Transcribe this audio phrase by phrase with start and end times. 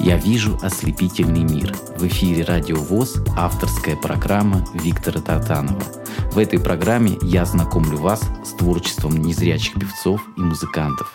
[0.00, 1.74] Я вижу ослепительный мир.
[1.96, 5.82] В эфире Радио ВОЗ авторская программа Виктора Татанова.
[6.30, 11.12] В этой программе я знакомлю вас с творчеством незрячих певцов и музыкантов.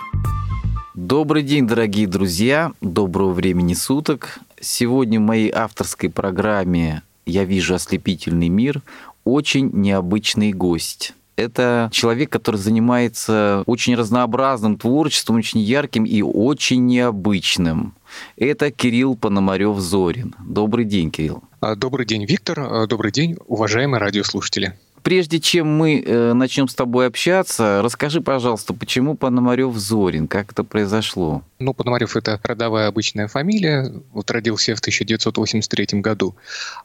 [0.95, 4.39] Добрый день, дорогие друзья, доброго времени суток.
[4.59, 8.81] Сегодня в моей авторской программе «Я вижу ослепительный мир»
[9.23, 11.13] очень необычный гость.
[11.35, 17.93] Это человек, который занимается очень разнообразным творчеством, очень ярким и очень необычным.
[18.37, 20.35] Это Кирилл Пономарев-Зорин.
[20.45, 21.43] Добрый день, Кирилл.
[21.59, 22.59] А, добрый день, Виктор.
[22.59, 24.73] А, добрый день, уважаемые радиослушатели.
[25.03, 30.29] Прежде чем мы э, начнем с тобой общаться, расскажи, пожалуйста, почему Пономарев Зорин?
[30.29, 31.43] Как это произошло?
[31.59, 33.91] Ну, Пономарев– это родовая обычная фамилия.
[34.13, 36.35] Вот родился в 1983 году.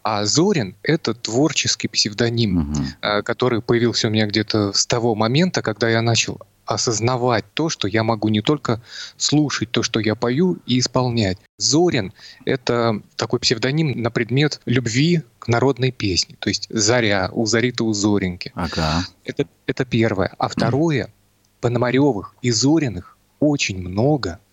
[0.03, 3.23] А Зорин– это творческий псевдоним, угу.
[3.23, 8.05] который появился у меня где-то с того момента, когда я начал осознавать то, что я
[8.05, 8.81] могу не только
[9.17, 11.39] слушать то, что я пою, и исполнять.
[11.57, 12.13] Зорин—
[12.45, 16.37] это такой псевдоним на предмет любви к народной песне.
[16.39, 18.53] То есть «Заря», «У Зарита у Зореньки».
[18.55, 19.07] Ага.
[19.25, 20.35] Это, это первое.
[20.39, 21.13] А второе.
[21.61, 24.39] Пономаревых и Зориных очень много—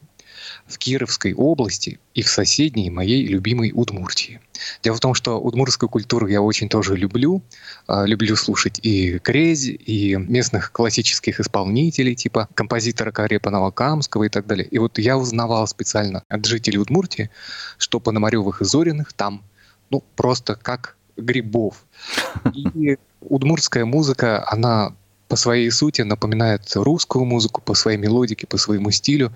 [0.67, 4.39] в Кировской области и в соседней моей любимой Удмуртии.
[4.81, 7.43] Дело в том, что удмуртскую культуру я очень тоже люблю.
[7.87, 14.47] А, люблю слушать и крезь, и местных классических исполнителей, типа композитора Карепа Новокамского и так
[14.47, 14.67] далее.
[14.67, 17.29] И вот я узнавал специально от жителей Удмуртии,
[17.77, 19.43] что Пономаревых и Зориных там
[19.89, 21.85] ну, просто как грибов.
[22.53, 24.95] И удмуртская музыка, она
[25.27, 29.33] по своей сути напоминает русскую музыку, по своей мелодике, по своему стилю.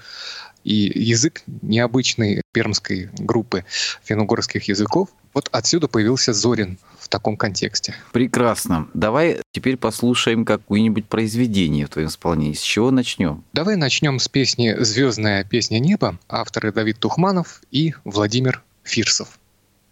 [0.63, 3.65] И язык необычной пермской группы
[4.03, 7.95] финно-угорских языков, вот отсюда появился Зорин в таком контексте.
[8.11, 8.87] Прекрасно.
[8.93, 12.53] Давай теперь послушаем какое-нибудь произведение в твоем исполнении.
[12.53, 13.43] С чего начнем?
[13.53, 19.39] Давай начнем с песни «Звездная песня неба», авторы Давид Тухманов и Владимир Фирсов.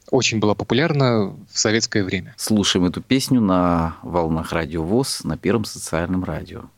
[0.09, 2.33] Очень была популярна в советское время.
[2.37, 6.69] Слушаем эту песню на волнах радио ВОЗ на Первом социальном радио.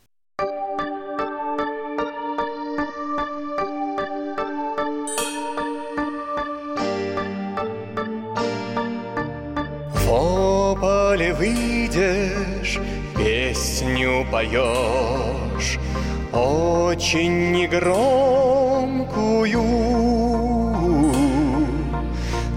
[14.40, 15.78] Поешь,
[16.32, 18.30] очень негромкую.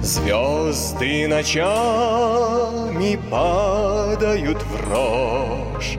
[0.00, 5.98] Звезды ночами падают в рожь,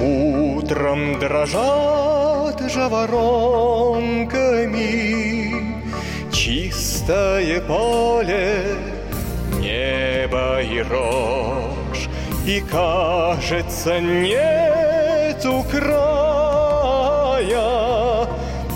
[0.00, 3.52] Утром дрожат жаворонками,
[6.32, 8.76] Чистое поле
[9.60, 12.08] небо и рожь,
[12.46, 14.00] И кажется,
[15.42, 17.16] нету края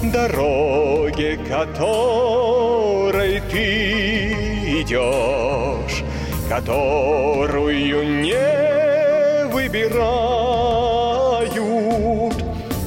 [0.03, 4.33] Дороги, которой ты
[4.83, 6.05] идешь,
[6.49, 9.97] Которую не выбирают.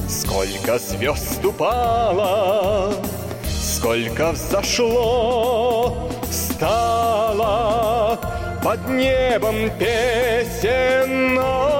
[0.08, 2.94] Сколько звезд упало,
[3.44, 8.18] сколько взошло, стало
[8.62, 11.79] под небом песенно, и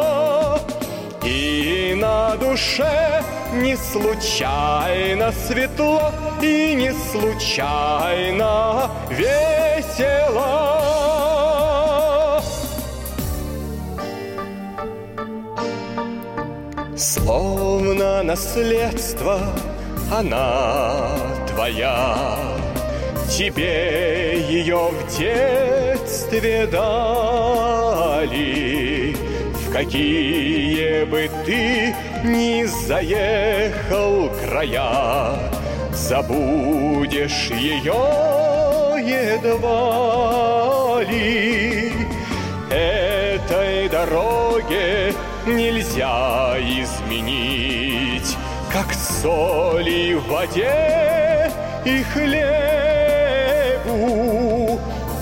[2.00, 3.22] на душе.
[3.52, 6.12] Не случайно светло
[6.42, 10.80] и не случайно весело.
[16.96, 19.40] Словно наследство
[20.12, 22.36] она твоя,
[23.30, 28.36] Тебе ее в детстве дали,
[29.54, 35.38] В какие бы ты ни заехал края,
[35.92, 37.94] Забудешь ее
[39.02, 41.92] едва ли.
[42.70, 45.14] Этой дороге
[45.46, 48.36] нельзя изменить,
[48.72, 51.50] Как соли в воде
[51.84, 52.70] и хлеб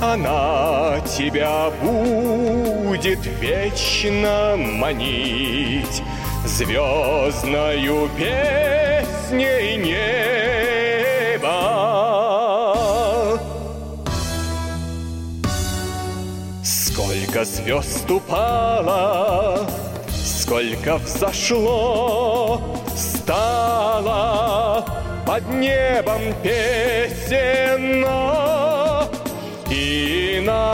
[0.00, 6.02] она тебя будет вечно манить
[6.58, 10.08] звездною песней неба.
[16.64, 19.68] Сколько звезд упало,
[20.10, 22.60] сколько взошло,
[22.96, 24.84] стало
[25.24, 27.67] под небом песенно,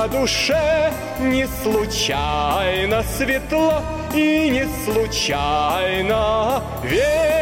[0.09, 3.83] душе не случайно светло
[4.15, 7.34] и не случайно весело.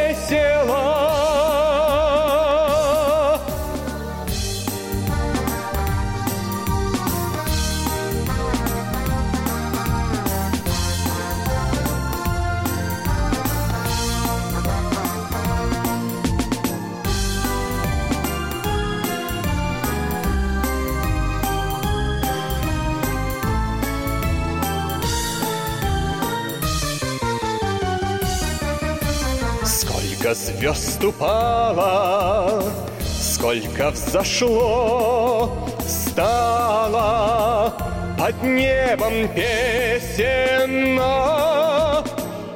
[30.23, 32.63] Сколько звезд упало,
[33.01, 35.51] сколько взошло,
[35.85, 37.73] стало
[38.17, 40.05] под небом песенно,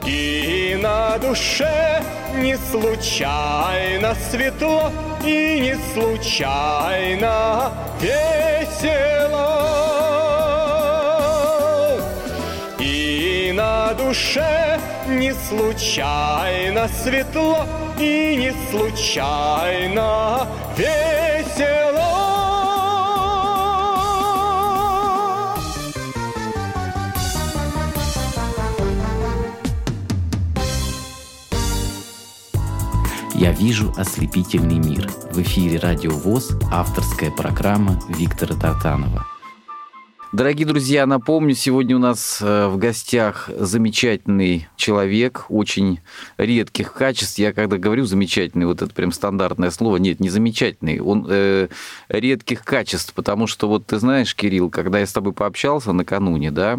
[0.05, 2.01] и на душе
[2.35, 4.89] не случайно светло,
[5.25, 9.57] и не случайно весело.
[13.57, 14.76] на душе
[15.07, 17.65] не случайно светло
[17.99, 22.07] и не случайно весело.
[33.35, 35.09] Я вижу ослепительный мир.
[35.31, 39.26] В эфире Радио ВОЗ авторская программа Виктора Тартанова–
[40.33, 46.01] Дорогие друзья, напомню, сегодня у нас э, в гостях замечательный человек, очень
[46.37, 47.39] редких качеств.
[47.39, 51.69] Я когда говорю замечательный, вот это прям стандартное слово, нет, не замечательный, он э,
[52.09, 56.77] редких качеств, потому что вот ты знаешь, Кирилл, когда я с тобой пообщался накануне, да,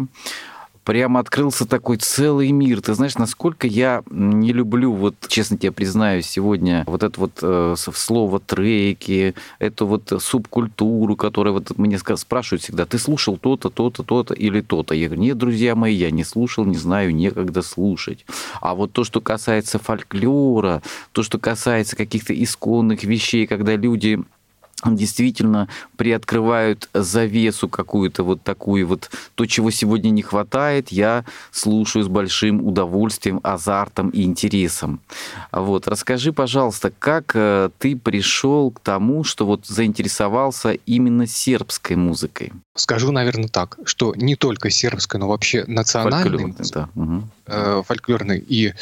[0.89, 2.81] прямо открылся такой целый мир.
[2.81, 7.75] Ты знаешь, насколько я не люблю, вот честно тебе признаюсь, сегодня вот это вот э,
[7.77, 14.33] слово треки, эту вот субкультуру, которая вот мне спрашивают всегда, ты слушал то-то, то-то, то-то
[14.33, 14.95] или то-то?
[14.95, 18.25] Я говорю, нет, друзья мои, я не слушал, не знаю, некогда слушать.
[18.59, 20.81] А вот то, что касается фольклора,
[21.11, 24.23] то, что касается каких-то исконных вещей, когда люди
[24.85, 25.67] действительно
[25.97, 32.65] приоткрывают завесу какую-то вот такую вот, то, чего сегодня не хватает, я слушаю с большим
[32.65, 35.01] удовольствием, азартом и интересом.
[35.51, 42.53] Вот, расскажи, пожалуйста, как э, ты пришел к тому, что вот заинтересовался именно сербской музыкой?
[42.75, 46.89] Скажу, наверное, так, что не только сербской, но вообще национальной, фольклорной, да.
[46.95, 47.83] угу.
[47.83, 48.73] фольклорной и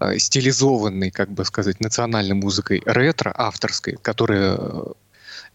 [0.00, 4.58] э, стилизованной, как бы сказать, национальной музыкой ретро, авторской, которая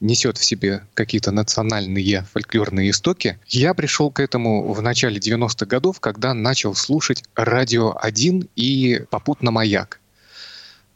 [0.01, 3.39] несет в себе какие-то национальные фольклорные истоки.
[3.47, 9.51] Я пришел к этому в начале 90-х годов, когда начал слушать «Радио 1» и попутно
[9.51, 10.01] «Маяк».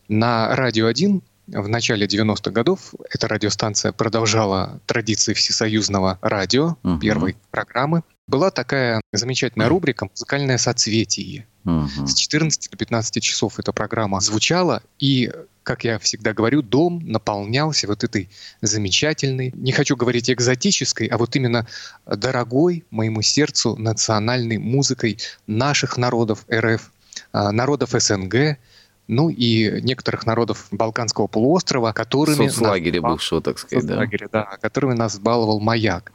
[0.07, 6.99] На «Радио 1» в начале 90-х годов эта радиостанция продолжала традиции всесоюзного радио, uh-huh.
[6.99, 8.01] первой программы.
[8.27, 11.45] Была такая замечательная рубрика «Музыкальное соцветие».
[11.63, 12.07] Uh-huh.
[12.07, 15.31] С 14 до 15 часов эта программа звучала, и
[15.65, 18.29] как я всегда говорю, дом наполнялся вот этой
[18.61, 21.67] замечательной, не хочу говорить экзотической, а вот именно
[22.05, 25.17] дорогой моему сердцу национальной музыкой
[25.47, 26.91] наших народов РФ,
[27.33, 28.57] а, народов СНГ,
[29.07, 32.47] ну и некоторых народов Балканского полуострова, которыми...
[32.47, 33.11] Соцлагеря нас...
[33.11, 34.05] бывшего, так сказать, да.
[34.31, 36.11] да, которыми нас баловал маяк.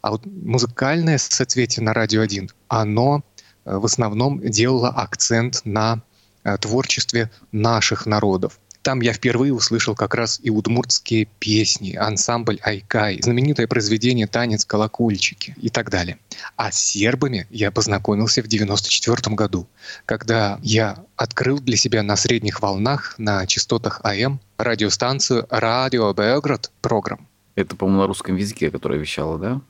[0.00, 3.22] А вот музыкальное соцветие на «Радио 1», оно
[3.64, 6.02] э, в основном делало акцент на
[6.42, 8.58] э, творчестве наших народов.
[8.82, 15.54] Там я впервые услышал как раз и удмуртские песни, ансамбль Айкай, знаменитое произведение «Танец колокольчики»
[15.60, 16.18] и так далее.
[16.56, 19.68] А с сербами я познакомился в 94 году,
[20.04, 27.28] когда я открыл для себя на средних волнах на частотах АМ радиостанцию «Радио Белград» программ.
[27.54, 29.60] Это, по-моему, на русском языке, которая вещала, да?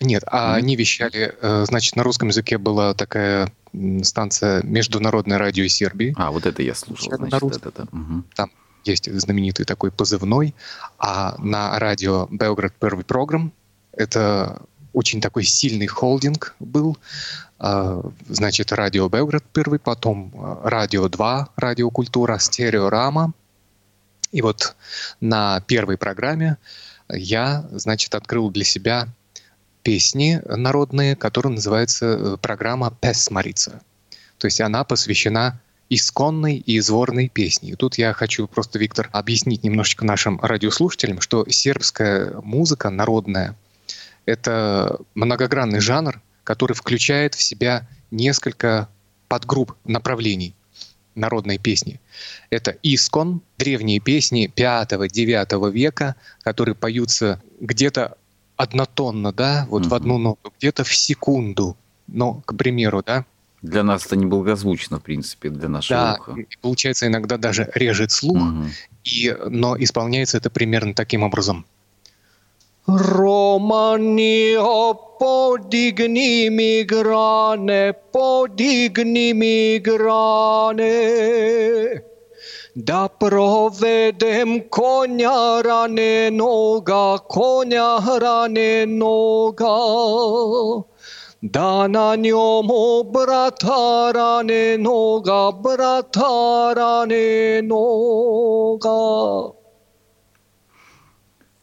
[0.00, 0.58] Нет, а mm-hmm.
[0.58, 3.52] они вещали, э, значит, на русском языке была такая
[4.02, 6.14] станция Международное радио Сербии.
[6.16, 7.82] А, вот это я слушал, значит, на это, это.
[7.90, 8.24] Угу.
[8.34, 8.50] Там
[8.84, 10.54] есть знаменитый такой позывной.
[10.98, 13.52] А на радио Белград Первый программ
[13.92, 16.96] это очень такой сильный холдинг был.
[17.58, 23.32] А, значит, радио Белград первый, потом а, радио 2, радио Культура, стереорама.
[24.32, 24.74] И вот
[25.20, 26.58] на первой программе
[27.08, 29.08] я, значит, открыл для себя
[29.84, 33.80] песни народные, которая называется э, программа «Песмарица».
[34.38, 35.60] То есть она посвящена
[35.90, 37.70] исконной и изворной песни.
[37.70, 43.56] И тут я хочу просто, Виктор, объяснить немножечко нашим радиослушателям, что сербская музыка народная—
[44.26, 48.88] это многогранный жанр, который включает в себя несколько
[49.28, 50.54] подгрупп направлений
[51.14, 52.00] народной песни.
[52.50, 58.16] Это искон, древние песни 5-9 века, которые поются где-то
[58.56, 59.88] однотонно, да, вот mm-hmm.
[59.88, 63.24] в одну ноту, где-то в секунду, ну, к примеру, да.
[63.62, 66.36] Для нас это неблагозвучно, в принципе, для нашего да, уха.
[66.60, 68.70] получается, иногда даже режет слух, mm-hmm.
[69.04, 71.64] и, но исполняется это примерно таким образом.
[72.86, 74.14] Романио,
[75.18, 80.84] поdigni мигране, поdigni мигране
[84.68, 90.84] konja rane noga, konja rane noga.
[91.44, 92.66] да на нем
[93.12, 99.52] братаране нога, братаране нога.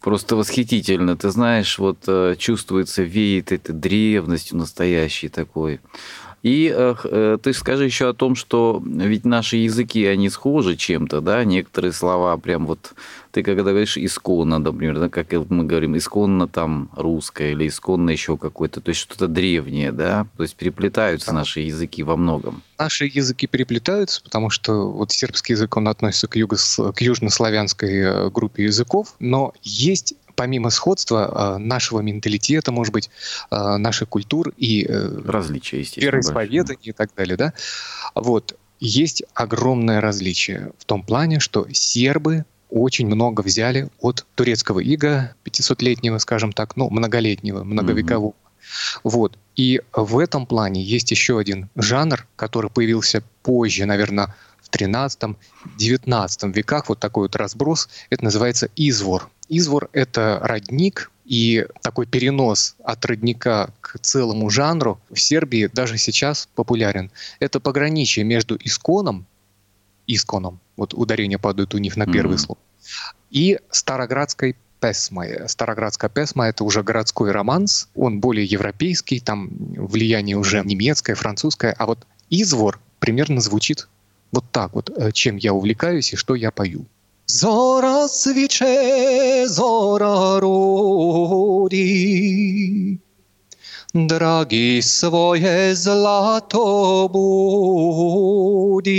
[0.01, 1.15] Просто восхитительно.
[1.15, 5.79] Ты знаешь, вот э, чувствуется, веет этой древностью настоящей такой.
[6.43, 11.21] И э, э, ты скажи еще о том, что ведь наши языки, они схожи чем-то,
[11.21, 12.93] да, некоторые слова прям вот,
[13.31, 18.37] ты когда говоришь исконно, например, да, как мы говорим, исконно там русское или исконно еще
[18.37, 22.63] какое-то, то есть что-то древнее, да, то есть переплетаются наши языки во многом.
[22.79, 28.29] Наши языки переплетаются, потому что вот сербский язык, он относится к, юго, к южнославянской э,
[28.31, 33.09] группе языков, но есть помимо сходства э, нашего менталитета, может быть,
[33.49, 37.53] э, нашей культур и э, различия, естественно, вероисповедания и так далее, да,
[38.15, 45.35] вот есть огромное различие в том плане, что сербы очень много взяли от турецкого ига
[45.45, 48.31] 500-летнего, скажем так, ну, многолетнего, многовекового.
[48.31, 48.99] Mm-hmm.
[49.03, 49.37] Вот.
[49.55, 55.35] И в этом плане есть еще один жанр, который появился позже, наверное, в 13-19
[56.53, 59.29] веках, вот такой вот разброс, это называется извор.
[59.53, 66.47] Извор— это родник, и такой перенос от родника к целому жанру в Сербии даже сейчас
[66.55, 67.11] популярен.
[67.39, 69.25] Это пограничие между исконом,
[70.07, 72.39] исконом, вот ударение падает у них на первый mm-hmm.
[72.39, 72.59] слог,
[73.29, 75.47] и староградской Песмой.
[75.47, 81.85] Староградская Песма— это уже городской романс, он более европейский, там влияние уже немецкое, французское, а
[81.87, 83.89] вот извор примерно звучит
[84.31, 86.85] вот так вот, э, чем я увлекаюсь и что я пою.
[87.31, 88.75] Zora sviče,
[89.47, 91.79] zora rodi,
[93.93, 98.91] dragi svoje zlato budi.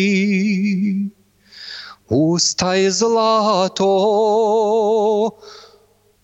[2.09, 3.93] Ustaj zlato,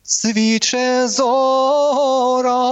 [0.03, 2.65] sviče zora,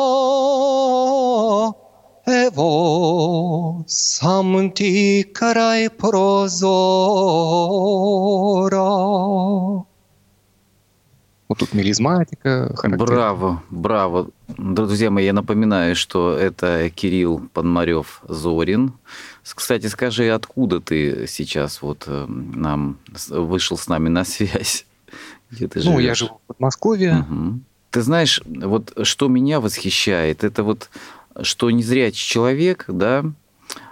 [2.26, 6.66] Evo sam ti kraj prozora.
[11.48, 12.74] Вот тут мелизматика.
[12.98, 14.26] Браво, браво.
[14.48, 18.92] Друзья мои, я напоминаю, что это Кирилл Пономарев Зорин.
[19.44, 24.84] Кстати, скажи, откуда ты сейчас вот э, нам вышел с нами на связь?
[25.52, 25.94] Где ты живешь?
[25.94, 27.24] Ну, я живу в Подмосковье.
[27.30, 27.60] Угу.
[27.90, 30.90] Ты знаешь, вот что меня восхищает, это вот
[31.42, 33.24] что незрячий человек, да,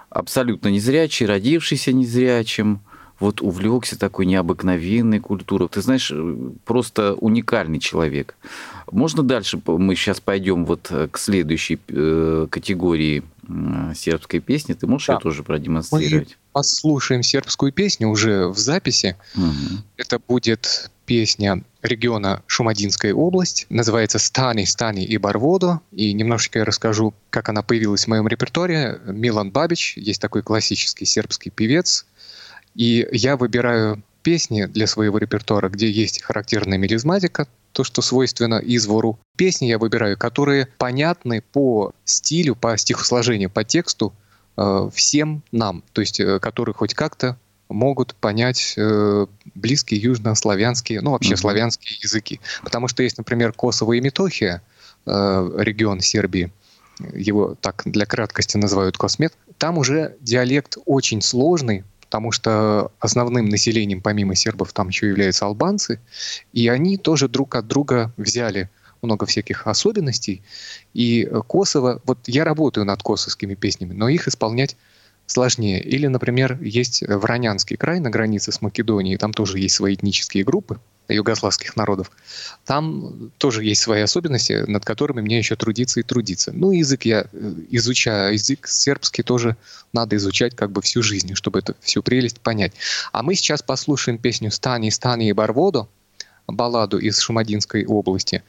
[0.09, 2.81] абсолютно незрячий, родившийся незрячим,
[3.19, 5.69] вот увлекся такой необыкновенной культурой.
[5.69, 6.11] Ты знаешь,
[6.65, 8.35] просто уникальный человек.
[8.91, 13.23] Можно дальше мы сейчас пойдем вот к следующей э, категории
[13.95, 14.73] сербской песни.
[14.73, 15.13] Ты можешь да.
[15.13, 16.29] ее тоже продемонстрировать?
[16.29, 19.15] Мы послушаем сербскую песню уже в записи.
[19.35, 19.83] Угу.
[19.97, 23.65] Это будет песня региона Шумадинская область.
[23.69, 25.81] Называется «Стани, Стани и Барводо».
[25.91, 28.99] И немножечко я расскажу, как она появилась в моем репертуаре.
[29.05, 32.05] Милан Бабич, есть такой классический сербский певец.
[32.73, 39.19] И я выбираю песни для своего репертуара, где есть характерная мелизматика, то, что свойственно извору.
[39.37, 44.13] Песни я выбираю, которые понятны по стилю, по стихосложению, по тексту
[44.57, 47.37] э, всем нам, то есть э, которые хоть как-то
[47.69, 51.37] могут понять э, близкие южнославянские, ну вообще mm-hmm.
[51.37, 52.39] славянские языки.
[52.63, 54.61] Потому что есть, например, Косово и Метохия,
[55.05, 56.51] э, регион Сербии,
[57.13, 64.01] его так для краткости называют Космет, там уже диалект очень сложный, потому что основным населением
[64.01, 65.99] помимо сербов там еще являются албанцы,
[66.53, 68.69] и они тоже друг от друга взяли
[69.01, 70.41] много всяких особенностей.
[70.93, 74.77] И Косово, вот я работаю над косовскими песнями, но их исполнять
[75.27, 75.81] сложнее.
[75.81, 80.79] Или, например, есть Вранянский край на границе с Македонией, там тоже есть свои этнические группы
[81.07, 82.11] югославских народов.
[82.65, 86.51] Там тоже есть свои особенности, над которыми мне еще трудиться и трудиться.
[86.51, 89.55] Ну, язык я э, изучаю, язык сербский тоже
[89.93, 92.73] надо изучать как бы всю жизнь, чтобы эту всю прелесть понять.
[93.11, 95.87] А мы сейчас послушаем песню «Стани, Стани и Барводо»,
[96.47, 98.43] балладу из Шумадинской области.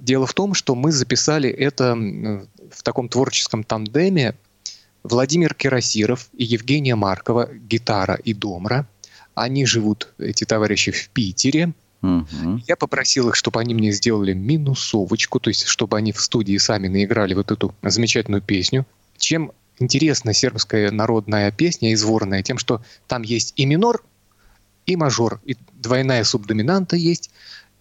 [0.00, 4.34] Дело в том, что мы записали это в таком творческом тандеме
[5.08, 8.86] Владимир Кирасиров и Евгения Маркова, гитара и домра.
[9.34, 11.72] Они живут, эти товарищи, в Питере.
[12.02, 12.62] Угу.
[12.66, 16.88] Я попросил их, чтобы они мне сделали минусовочку, то есть чтобы они в студии сами
[16.88, 18.86] наиграли вот эту замечательную песню.
[19.16, 24.04] Чем интересна сербская народная песня, изворная, тем, что там есть и минор,
[24.86, 27.30] и мажор, и двойная субдоминанта есть,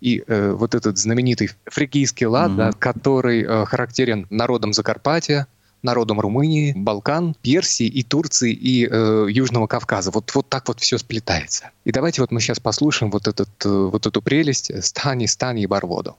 [0.01, 5.47] и э, вот этот знаменитый фригийский лад, mm да, который э, характерен народам Закарпатья,
[5.83, 10.11] народом Румынии, Балкан, Персии и Турции и э, Южного Кавказа.
[10.11, 11.71] Вот, вот так вот все сплетается.
[11.85, 15.67] И давайте вот мы сейчас послушаем вот, этот, э, вот эту прелесть «Стани, стани и
[15.67, 16.15] барводу».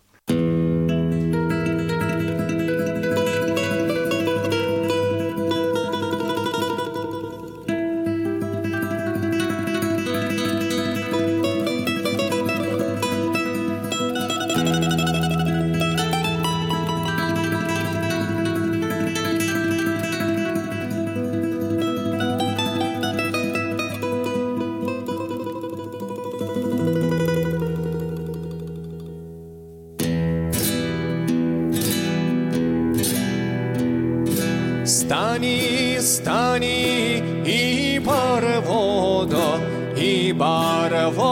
[35.09, 39.59] Stani, stani i barvodo,
[39.97, 41.25] i barvodo.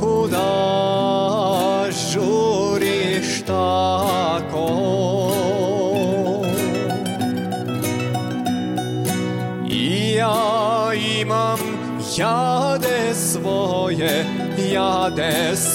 [0.00, 0.52] Kuda
[2.12, 4.68] žuriš tako?
[9.70, 11.58] I ja imam
[12.18, 14.26] jade svoje,
[14.72, 15.69] jade svoje.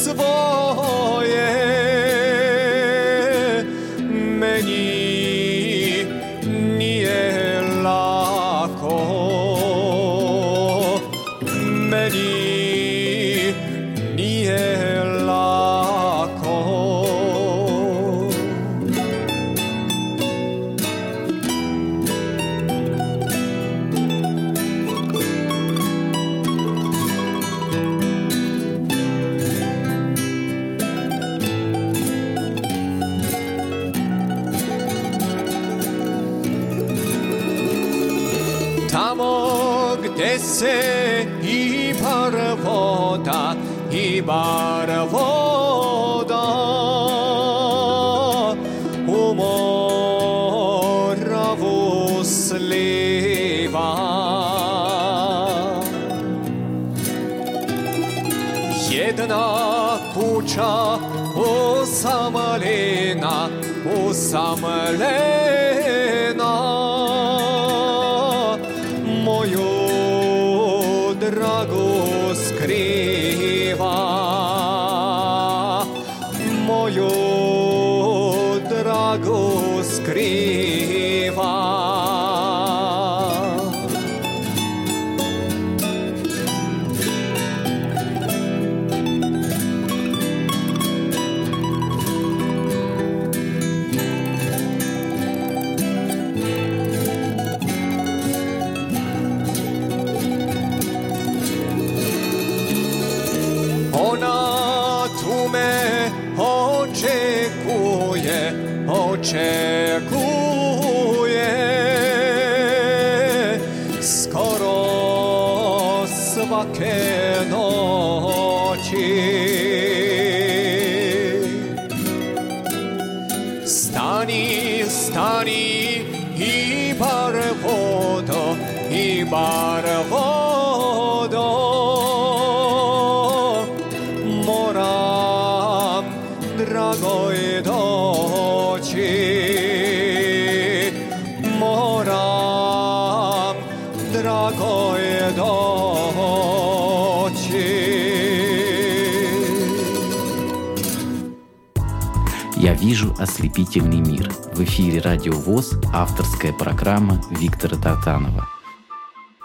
[153.55, 154.29] Вижу ослепительный мир.
[154.53, 158.47] В эфире Радио ВОЗ, авторская программа Виктора Татанова.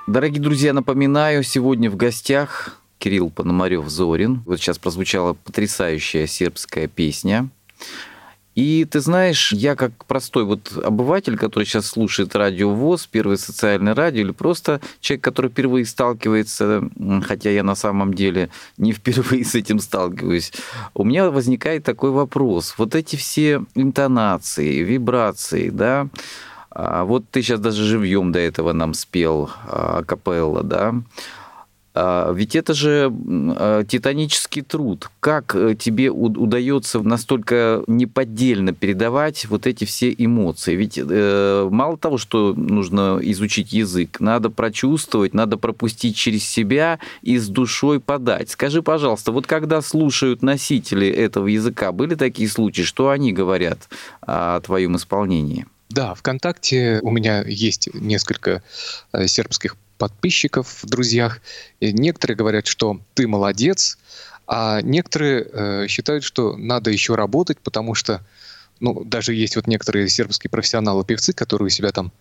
[0.06, 4.42] Дорогие друзья, напоминаю, сегодня в гостях Кирилл Пономарев-Зорин.
[4.46, 7.48] Вот сейчас прозвучала потрясающая сербская песня.
[8.60, 13.94] И ты знаешь, я как простой вот обыватель, который сейчас слушает радио ВОЗ, первое социальное
[13.94, 16.82] радио, или просто человек, который впервые сталкивается,
[17.26, 20.52] хотя я на самом деле не впервые с этим сталкиваюсь,
[20.92, 22.74] у меня возникает такой вопрос.
[22.76, 26.08] Вот эти все интонации, вибрации, да,
[26.70, 30.94] а вот ты сейчас даже живьем до этого нам спел а, капелла, да,
[31.92, 35.10] Ведь это же а, титанический труд.
[35.18, 40.76] Как э, тебе удается настолько неподдельно передавать вот эти все эмоции?
[40.76, 47.38] Ведь э, мало того, что нужно изучить язык, надо прочувствовать, надо пропустить через себя и
[47.38, 48.50] с душой подать.
[48.50, 53.88] Скажи, пожалуйста, вот когда слушают носители этого языка, были такие случаи, что они говорят
[54.20, 55.66] о твоем исполнении?
[55.88, 58.62] Да, ВКонтакте у меня есть несколько
[59.12, 61.40] э, сербских подписчиков в друзьях.
[61.78, 63.98] И некоторые говорят, что ты молодец,
[64.46, 68.24] а некоторые э, считают, что надо еще работать, потому что
[68.80, 72.12] ну, даже есть вот некоторые сербские профессионалы-певцы, которые у себя там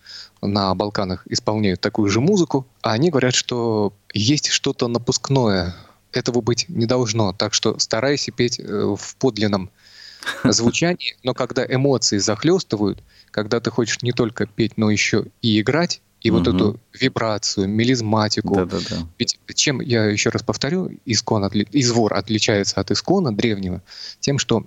[0.42, 5.74] на Балканах исполняют такую же музыку, а они говорят, что есть что-то напускное,
[6.12, 9.70] этого быть не должно, так что старайся петь э, в подлинном
[10.44, 16.02] звучании, но когда эмоции захлестывают, когда ты хочешь не только петь, но еще и играть,
[16.22, 16.56] и вот Мгм.
[16.56, 18.54] эту вибрацию, мелизматику.
[18.54, 19.08] Да-да-да.
[19.18, 23.82] Ведь чем, я еще раз повторю, искон отли- извор отличается от искона древнего
[24.20, 24.66] тем, что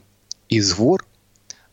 [0.50, 1.06] извор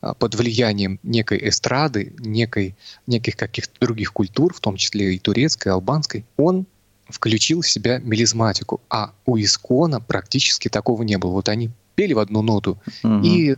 [0.03, 2.75] а, под влиянием некой эстрады, некой,
[3.07, 6.67] неких каких-то других культур, в том числе и турецкой, и албанской, он
[7.09, 11.33] включил в себя мелизматику, а у искона практически такого не было.
[11.33, 13.23] Вот они пели в одну ноту, Мгм.
[13.25, 13.57] и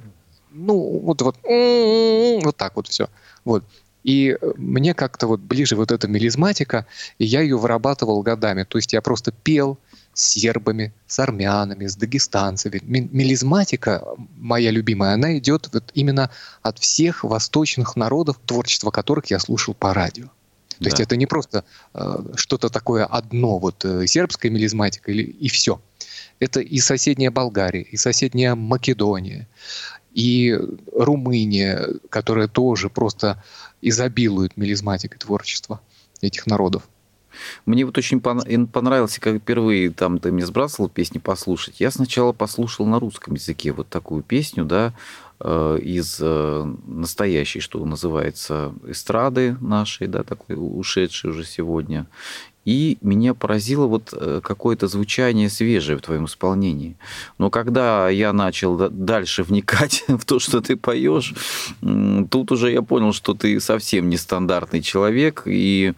[0.54, 3.08] ну, вот, вот, вот так вот все.
[3.44, 3.64] Вот.
[4.04, 6.86] И мне как-то вот ближе вот эта мелизматика,
[7.18, 8.64] и я ее вырабатывал годами.
[8.64, 9.78] То есть я просто пел
[10.14, 12.80] с сербами, с армянами, с дагестанцами.
[12.82, 14.04] Мелизматика,
[14.36, 16.30] моя любимая, она идет вот именно
[16.62, 20.26] от всех восточных народов, творчество которых я слушал по радио.
[20.78, 20.90] То да.
[20.90, 25.80] есть это не просто э, что-то такое одно, вот э, сербская мелизматика или, и все.
[26.40, 29.46] Это и соседняя Болгария, и соседняя Македония,
[30.12, 30.58] и
[30.92, 33.42] Румыния, которая тоже просто
[33.82, 35.80] изобилует мелизматикой творчества
[36.22, 36.88] этих народов.
[37.66, 41.80] Мне вот очень понравилось, как впервые там ты мне сбрасывал песни послушать.
[41.80, 44.92] Я сначала послушал на русском языке вот такую песню, да,
[45.40, 52.06] э, из э, настоящей, что называется, эстрады нашей, да, такой ушедшей уже сегодня.
[52.64, 56.96] И меня поразило вот э, какое-то звучание свежее в твоем исполнении.
[57.38, 61.34] Но когда я начал дальше вникать в то, что ты поешь,
[62.30, 65.94] тут уже я понял, что ты совсем нестандартный человек, и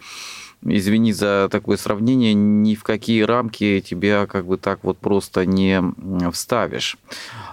[0.64, 5.82] извини за такое сравнение, ни в какие рамки тебя как бы так вот просто не
[6.32, 6.96] вставишь.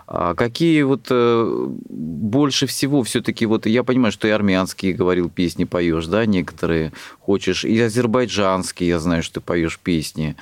[0.08, 5.64] А какие вот э, больше всего все-таки вот я понимаю, что и армянские говорил песни
[5.64, 10.36] поешь, да, некоторые хочешь, и азербайджанские, я знаю, что ты поешь песни.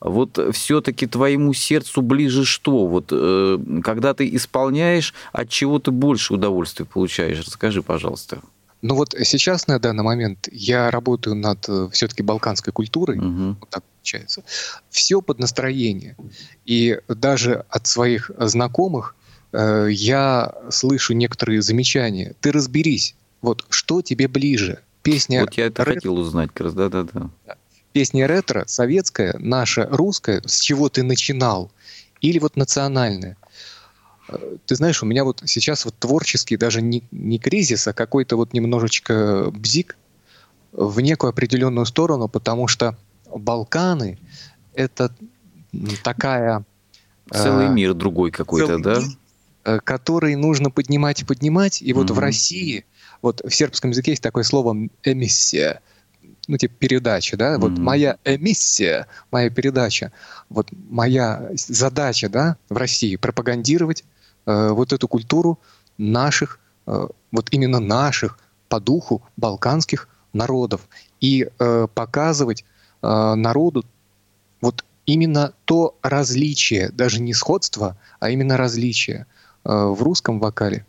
[0.00, 2.86] Вот все-таки твоему сердцу ближе что?
[2.86, 7.40] Вот э, когда ты исполняешь, от чего ты больше удовольствия получаешь?
[7.40, 8.42] Расскажи, пожалуйста.
[8.84, 13.56] Ну вот сейчас на данный момент я работаю над э, все-таки балканской культурой, угу.
[13.58, 14.44] вот так получается.
[14.90, 16.16] Все под настроение.
[16.66, 19.16] И даже от своих знакомых
[19.52, 22.34] э, я слышу некоторые замечания.
[22.42, 24.80] Ты разберись, вот что тебе ближе?
[25.00, 25.40] Песня.
[25.40, 27.30] Вот я это ретро, хотел узнать, как раз, да-да-да.
[27.94, 31.72] Песня ретро, советская, наша русская, с чего ты начинал,
[32.20, 33.38] или вот национальная.
[34.66, 38.52] Ты знаешь, у меня вот сейчас вот творческий даже не, не кризис, а какой-то вот
[38.52, 39.96] немножечко бзик
[40.72, 44.18] в некую определенную сторону, потому что Балканы—
[44.74, 45.14] это
[46.02, 46.64] такая...
[47.30, 49.00] Целый э, мир другой какой-то, да?
[49.00, 49.08] Мир,
[49.64, 51.82] э, который нужно поднимать и поднимать.
[51.82, 52.14] И вот угу.
[52.14, 52.84] в России,
[53.22, 55.80] вот в сербском языке есть такое слово «эмиссия»,
[56.46, 57.58] ну, типа передача, да, mm-hmm.
[57.58, 60.12] вот моя эмиссия, моя передача,
[60.50, 64.04] вот моя задача, да, в России пропагандировать
[64.46, 65.58] э, вот эту культуру
[65.98, 70.88] наших, э, вот именно наших по духу балканских народов
[71.20, 72.64] и э, показывать
[73.02, 73.84] народу
[74.62, 79.26] вот именно то различие, даже не сходство, а именно различие
[79.62, 80.86] в русском вокале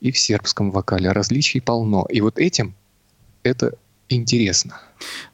[0.00, 1.12] и в сербском вокале.
[1.12, 2.06] Различий полно.
[2.08, 2.74] И вот этим
[3.42, 3.74] это
[4.08, 4.80] интересно.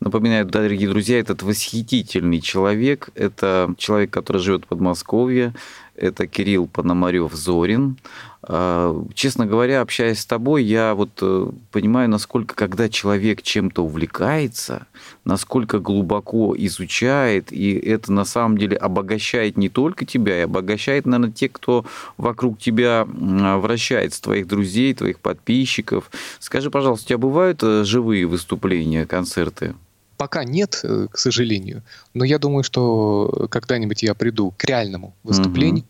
[0.00, 3.10] Напоминаю, дорогие друзья, этот восхитительный человек.
[3.14, 5.54] Это человек, который живет в Подмосковье.
[5.96, 7.98] Это Кирилл Пономарев-Зорин.
[8.44, 14.86] А, честно говоря, общаясь с тобой, я вот э, понимаю, насколько, когда человек чем-то увлекается,
[15.24, 21.32] насколько глубоко изучает, и это на самом деле обогащает не только тебя, и обогащает, наверное,
[21.32, 21.84] те, кто
[22.16, 26.10] вокруг тебя вращается, твоих друзей, твоих подписчиков.
[26.40, 29.74] Скажи, пожалуйста, у тебя бывают э, живые выступления, концерты?
[30.22, 31.82] Пока нет, э, к сожалению.
[32.14, 35.82] Но я думаю, что когда-нибудь я приду к реальному выступлению.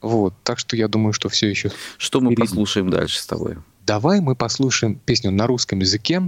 [0.00, 0.10] Угу.
[0.10, 1.72] Вот, так что я думаю, что все еще.
[1.98, 3.56] Что мы послушаем дальше с тобой?
[3.84, 6.22] Давай мы послушаем песню на русском языке.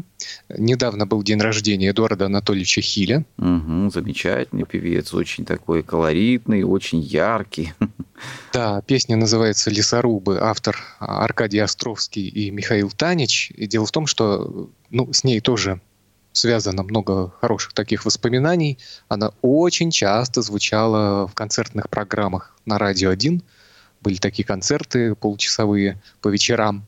[0.48, 3.24] Недавно был день рождения Эдуарда Анатольевича Хиля.
[3.38, 7.74] Угу, замечательный певец, очень такой колоритный, очень яркий.
[8.50, 13.52] Да, песня называется «Лесорубы», автор Аркадий Островский и Михаил Танич.
[13.54, 15.82] И дело в том, что ну, с ней тоже
[16.36, 18.78] связано много хороших таких воспоминаний.
[19.08, 23.40] Она очень часто звучала в концертных программах на «Радио 1».
[24.02, 26.86] Были такие концерты получасовые по вечерам.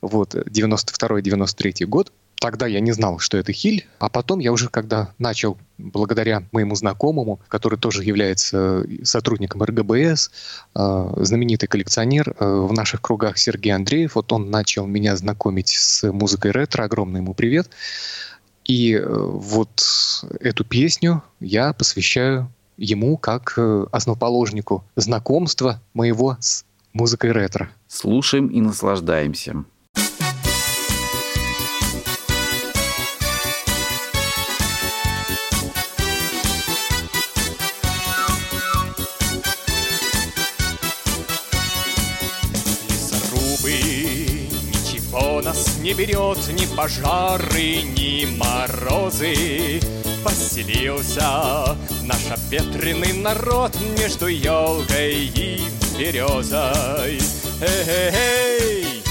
[0.00, 2.12] Вот, 92-93 год.
[2.40, 6.74] Тогда я не знал, что это хиль, а потом я уже, когда начал, благодаря моему
[6.74, 10.30] знакомому, который тоже является сотрудником РГБС,
[10.74, 16.10] э, знаменитый коллекционер э, в наших кругах Сергей Андреев, вот он начал меня знакомить с
[16.10, 17.68] музыкой ретро, огромный ему привет.
[18.70, 19.82] И э, вот
[20.38, 27.68] эту песню я посвящаю ему как э, основоположнику знакомства моего с музыкой ретро.
[27.88, 29.64] Слушаем и наслаждаемся.
[45.90, 49.80] Не берет ни пожары, ни морозы.
[50.22, 55.60] Поселился наш обветренный народ между елкой и
[55.98, 57.20] березой.
[57.60, 59.02] Эй,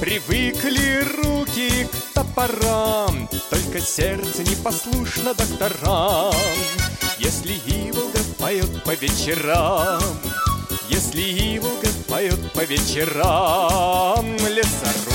[0.00, 6.32] привыкли руки к топорам, Только сердце непослушно докторам.
[7.18, 10.00] Если Иволга поет по вечерам,
[10.88, 15.13] Если Иволга поет по вечерам, Лесорубы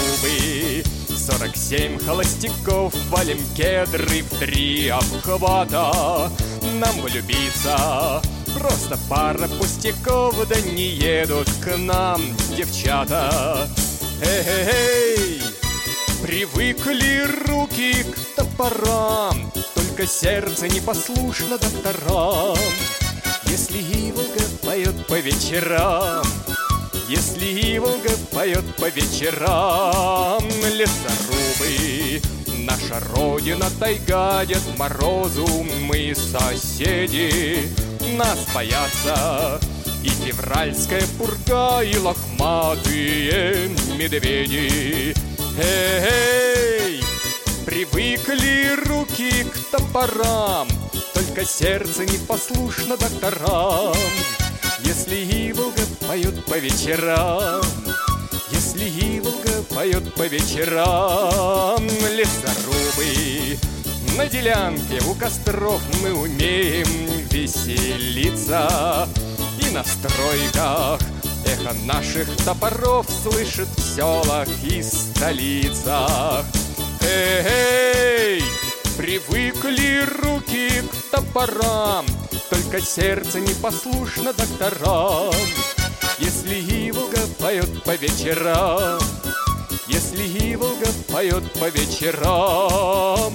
[1.30, 6.32] Сорок семь холостяков, валим кедры в три обхвата.
[6.80, 8.22] Нам влюбиться
[8.58, 12.20] Просто пара пустяков, да не едут к нам
[12.58, 13.70] девчата.
[14.24, 15.40] Эй,
[16.24, 22.58] привыкли руки к топорам, Только сердце непослушно докторам.
[23.46, 26.24] Если Иволга поет по вечерам,
[27.10, 30.44] если Иволга поет по вечерам,
[30.74, 32.22] лесорубы,
[32.66, 35.48] Наша родина тайга, Дед Морозу
[35.88, 37.68] мы соседи,
[38.16, 39.60] Нас боятся
[40.04, 45.16] и февральская пурга, И лохматые медведи.
[45.60, 47.02] Эй,
[47.66, 50.68] привыкли руки к топорам,
[51.16, 53.96] Только сердце непослушно докторам.
[55.00, 57.62] Если Иволга поет по вечерам,
[58.52, 58.84] Если
[59.18, 61.82] Иволга поет по вечерам,
[62.12, 63.58] Лесорубы,
[64.18, 66.86] на делянке у костров мы умеем
[67.32, 69.08] веселиться,
[69.62, 71.00] И на стройках
[71.46, 76.44] эхо наших топоров Слышит в селах и столицах.
[77.02, 78.44] Эй,
[78.98, 82.06] привыкли руки к топорам,
[82.50, 85.34] только сердце непослушно докторам.
[86.18, 86.56] Если
[86.90, 89.00] Иволга поет по вечерам
[89.88, 93.34] Если Иволга поет по вечерам.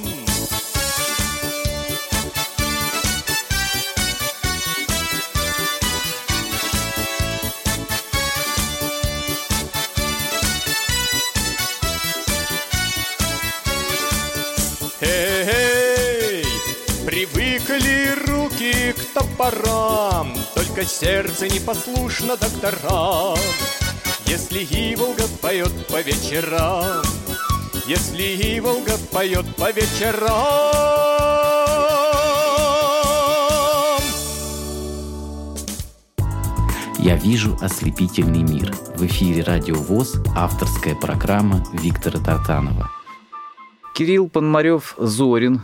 [15.00, 16.44] Эй,
[17.06, 18.33] привыкли
[18.64, 23.38] руки к топорам, Только сердце непослушно докторам.
[24.26, 27.02] Если Иволга поет по вечерам,
[27.86, 30.30] Если Иволга поет по вечерам.
[36.98, 38.72] Я вижу ослепительный мир.
[38.96, 42.90] В эфире Радио ВОЗ авторская программа Виктора Тартанова.
[43.94, 45.60] Кирилл Пономарев Зорин.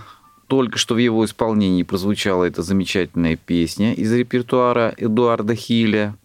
[0.50, 6.16] Только что в его исполнении прозвучала эта замечательная песня из репертуара Эдуарда Хиля.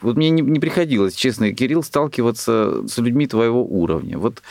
[0.00, 4.18] Вот мне не, не приходилось, честно, Кирилл, сталкиваться с людьми твоего уровня.
[4.18, 4.42] Вот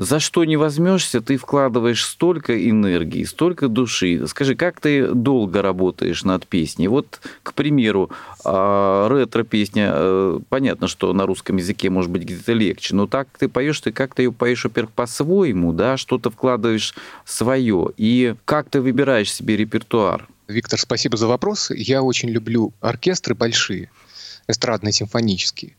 [0.00, 4.26] за что не возьмешься, ты вкладываешь столько энергии, столько души.
[4.26, 6.88] Скажи, как ты долго работаешь над песней?
[6.88, 8.10] Вот, к примеру,
[8.42, 13.50] а, ретро-песня, э, понятно, что на русском языке может быть где-то легче, но так ты
[13.50, 16.94] поешь, ты как-то ее поешь, во-первых, по-своему, да, что-то вкладываешь
[17.26, 17.90] свое.
[17.98, 20.26] И как ты выбираешь себе репертуар?
[20.48, 21.70] Виктор, спасибо за вопрос.
[21.72, 23.90] Я очень люблю оркестры большие,
[24.48, 25.76] эстрадные, симфонические.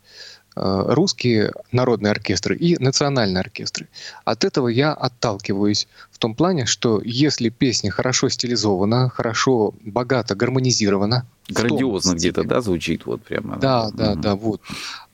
[0.53, 3.87] Э, русские народные оркестры и национальные оркестры.
[4.25, 11.25] От этого я отталкиваюсь в том плане, что если песня хорошо стилизована, хорошо, богато гармонизирована,
[11.47, 13.57] Грандиозно где-то, да, звучит вот прямо.
[13.57, 14.61] Да, да, mm да, вот.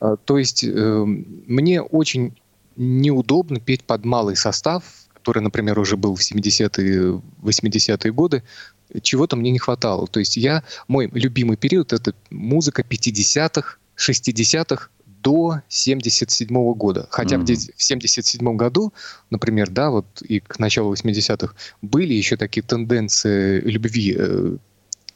[0.00, 2.36] Э, то есть э, мне очень
[2.74, 4.82] неудобно петь под малый состав,
[5.14, 8.42] который, например, уже был в 70-е, 80-е годы,
[9.02, 10.08] чего-то мне не хватало.
[10.08, 14.88] То есть я, мой любимый период— это музыка 50-х, 60-х,
[15.22, 17.06] до 77 года.
[17.10, 17.72] Хотя mm-hmm.
[17.76, 18.92] в 77 году,
[19.30, 24.56] например, да, вот и к началу 80-х были еще такие тенденции любви э,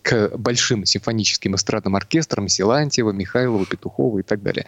[0.03, 4.67] к большим симфоническим эстрадным оркестрам Силантьева, Михайлова, Петухова и так далее.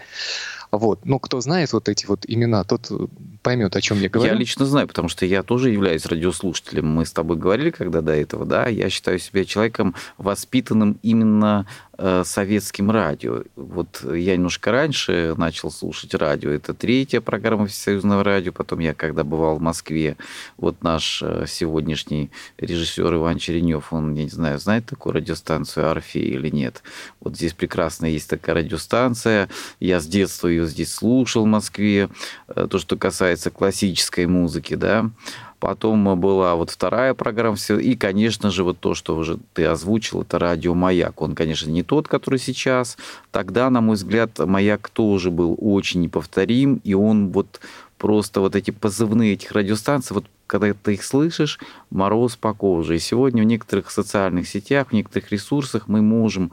[0.77, 1.05] Вот.
[1.05, 2.91] Но кто знает вот эти вот имена, тот
[3.45, 4.33] поймет, о чем я говорю.
[4.33, 6.87] Я лично знаю, потому что я тоже являюсь радиослушателем.
[6.87, 11.67] Мы с тобой говорили когда до этого, да, я считаю себя человеком воспитанным именно
[11.99, 13.43] э, советским радио.
[13.55, 16.51] Вот я немножко раньше начал слушать радио.
[16.51, 18.53] Это третья программа Всесоюзного радио.
[18.53, 20.17] Потом я, когда бывал в Москве,
[20.57, 26.19] вот наш э, сегодняшний режиссер Иван Черенев, он, я не знаю, знает такую радиостанцию Арфи
[26.19, 26.83] или нет.
[27.21, 29.49] Вот здесь прекрасно есть такая радиостанция.
[29.81, 32.09] Я с детства ее здесь слушал в Москве.
[32.49, 35.11] Э, то, что касается классической музыки, да.
[35.61, 37.57] Потом была вот вторая программа.
[37.81, 41.23] И, конечно же, вот то, что уже ты озвучил, это радио «Маяк».
[41.23, 42.99] Он, конечно, не тот, который сейчас.
[43.31, 46.83] Тогда, на мой взгляд, «Маяк» тоже был очень неповторим.
[46.85, 47.61] И он вот
[47.97, 51.59] просто вот эти позывные этих радиостанций, вот когда ты их слышишь,
[51.91, 52.97] мороз по коже.
[52.97, 56.53] И сегодня в некоторых социальных сетях, в некоторых ресурсах мы можем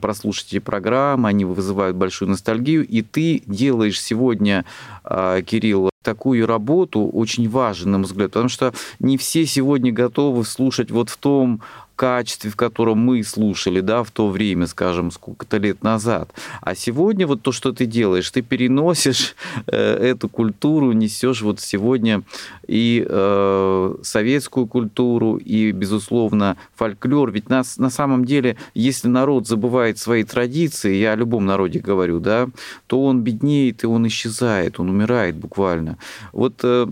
[0.00, 4.64] прослушать эти программы, они вызывают большую ностальгию, и ты делаешь сегодня,
[5.04, 10.90] а, Кирилл, такую работу очень важную, на взгляд, потому что не все сегодня готовы слушать
[10.90, 11.62] вот в том
[12.02, 16.32] качестве, в котором мы слушали, да, в то время, скажем, сколько-то лет назад.
[16.60, 19.36] А сегодня вот то, что ты делаешь, ты переносишь
[19.68, 22.22] э, эту культуру, несешь вот сегодня
[22.66, 27.30] и э, советскую культуру, и, безусловно, фольклор.
[27.30, 32.18] Ведь нас на самом деле, если народ забывает свои традиции, я о любом народе говорю,
[32.18, 32.48] да,
[32.88, 35.98] то он беднеет, и он исчезает, он умирает буквально.
[36.32, 36.88] Вот э,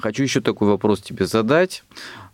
[0.00, 1.84] хочу еще такой вопрос тебе задать.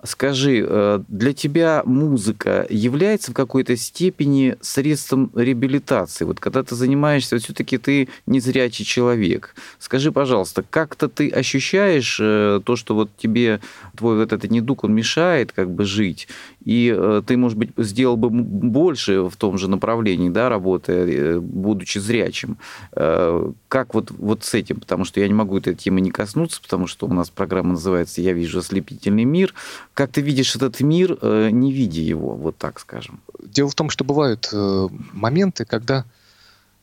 [0.02, 6.24] Скажи, э, для тебя музыка является в какой-то степени средством реабилитации?
[6.24, 9.54] Вот когда ты занимаешься, все-таки ты незрячий человек.
[9.78, 13.60] Скажи, пожалуйста, как-то ты ощущаешь э, то, что вот тебе
[13.96, 16.28] твой вот этот недуг, он мешает как бы жить,
[16.64, 21.98] и э, ты, может быть, сделал бы больше в том же направлении, да, работая, будучи
[21.98, 22.58] зрячим.
[22.92, 24.80] Как вот, вот с этим?
[24.80, 28.20] Потому что я не могу этой темы не коснуться, потому что у нас программа называется
[28.20, 29.54] «Я вижу ослепительный мир»,
[29.96, 33.22] как ты видишь этот мир, э, не видя его, вот так скажем?
[33.42, 36.04] Дело в том, что бывают э, моменты, когда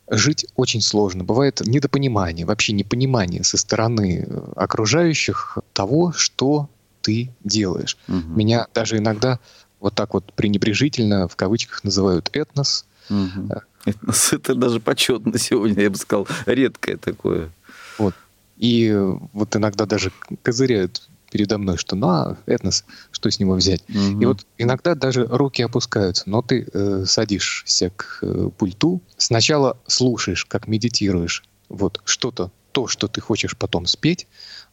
[0.10, 1.24] жить очень сложно.
[1.24, 6.72] Бывает недопонимание, вообще непонимание со стороны э, окружающих того, что
[7.02, 7.98] ты делаешь.
[8.08, 8.36] Угу.
[8.36, 9.40] Меня даже иногда
[9.80, 12.84] вот так вот пренебрежительно в кавычках называют этнос.
[13.12, 13.62] Угу.
[13.86, 17.52] Этнос это даже почетно сегодня, я бы сказал, редкое такое.
[18.00, 18.16] Вот.
[18.58, 18.92] И
[19.34, 23.82] вот иногда даже козыряют передо мной, что ну, а, этнос, что с него взять.
[23.90, 24.22] Угу.
[24.22, 30.46] И вот иногда даже руки опускаются, но ты э, садишься к э, пульту, сначала слушаешь,
[30.46, 34.28] как медитируешь, вот что-то, то, что ты хочешь потом спеть,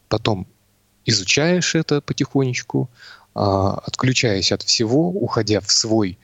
[0.07, 0.45] потом
[1.03, 2.91] изучаешь это потихонечку,
[3.33, 6.19] э, отключаясь от всего, уходя в свой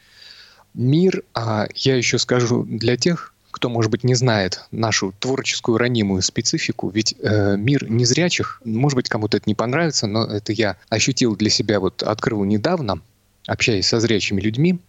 [0.76, 1.24] мир.
[1.34, 6.90] А я еще скажу для тех, кто, может быть, не знает нашу творческую ранимую специфику,
[6.90, 11.50] ведь э, мир незрячих, может быть, кому-то это не понравится, но это я ощутил для
[11.50, 13.02] себя, вот открыл недавно,
[13.48, 14.80] общаясь со зрячими людьми,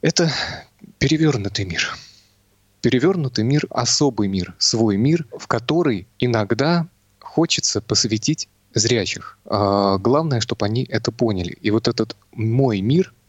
[0.00, 0.32] это
[0.96, 1.94] перевернутый мир.
[2.80, 6.88] Перевернутый мир, особый мир, свой мир, в который иногда
[7.20, 9.38] хочется посвятить зрячих.
[9.44, 11.58] А главное, чтобы они это поняли.
[11.60, 13.12] И вот этот мой мир—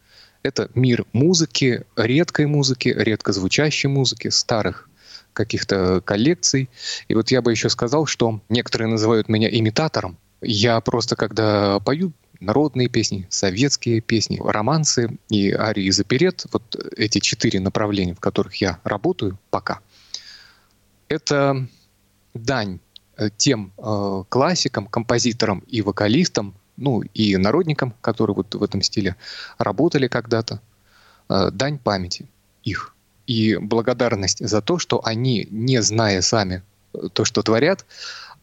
[0.46, 4.88] это мир музыки, редкой музыки, редко звучащей музыки, старых
[5.32, 6.70] каких-то коллекций.
[7.08, 10.16] И вот я бы еще сказал, что некоторые называют меня имитатором.
[10.40, 17.18] Я просто, когда пою народные песни, советские песни, романсы и арии из оперет, вот эти
[17.18, 19.80] четыре направления, в которых я работаю пока,
[21.08, 21.66] это
[22.34, 22.78] дань
[23.16, 29.16] э, тем э, классикам, композиторам и вокалистам, ну и народникам, которые вот в этом стиле
[29.58, 30.60] работали когда-то,
[31.28, 32.26] э, дань памяти
[32.62, 32.94] их.
[33.26, 36.62] И благодарность за то, что они, не зная сами
[36.94, 37.84] э, то, что творят,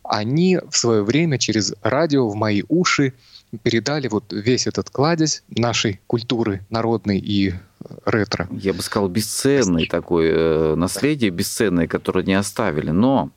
[0.03, 3.13] они в свое время через радио в мои уши
[3.61, 7.53] передали вот весь этот кладезь нашей культуры народной и э,
[8.05, 8.47] ретро.
[8.51, 12.89] Я бы сказал, бесценное такое наследие, бесценное, которое не оставили.
[12.89, 13.29] Но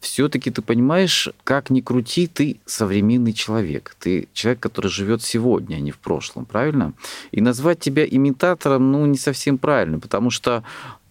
[0.00, 3.96] все-таки ты понимаешь, как ни крути, ты современный человек.
[3.98, 6.92] Ты человек, который живет сегодня, а не в прошлом, правильно?
[7.32, 10.62] И назвать тебя имитатором, ну, не совсем правильно, потому что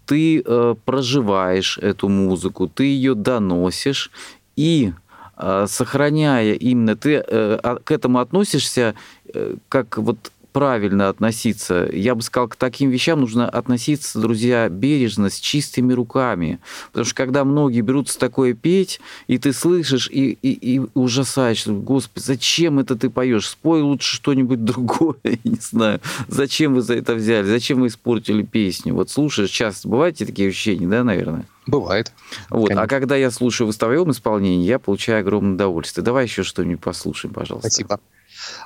[0.05, 4.11] ты э, проживаешь эту музыку, ты ее доносишь,
[4.55, 4.93] и
[5.37, 7.23] э, сохраняя именно, ты э,
[7.63, 8.95] а, к этому относишься
[9.33, 11.89] э, как вот правильно относиться.
[11.91, 16.59] Я бы сказал, к таким вещам нужно относиться, друзья, бережно, с чистыми руками.
[16.93, 22.23] Потому что когда многие берутся такое петь, и ты слышишь, и, и, и ужасаешь, Господи,
[22.23, 23.49] зачем это ты поешь?
[23.49, 25.99] Спой лучше что-нибудь другое, я не знаю.
[26.29, 27.47] Зачем вы за это взяли?
[27.47, 28.93] Зачем вы испортили песню?
[28.93, 31.43] Вот слушаешь, часто бывают такие ощущения, да, наверное?
[31.67, 32.13] Бывает.
[32.49, 32.71] Вот.
[32.71, 36.05] А когда я слушаю в выставленном исполнении, я получаю огромное удовольствие.
[36.05, 37.69] Давай еще что-нибудь послушаем, пожалуйста.
[37.69, 37.99] Спасибо.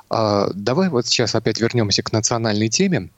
[0.08, 3.10] А, давай вот сейчас опять вернемся к национальной теме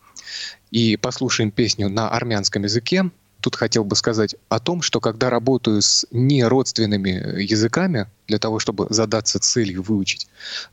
[0.70, 3.10] и послушаем песню на армянском языке.
[3.40, 8.86] Тут хотел бы сказать о том, что когда работаю с неродственными языками, для того, чтобы
[8.88, 10.28] задаться целью выучить